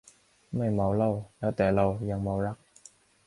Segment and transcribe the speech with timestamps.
[0.55, 2.57] ไม่เมาเหล้า แล้วแต่เรา ยังเมารัก